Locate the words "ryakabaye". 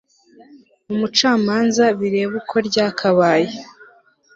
2.67-3.49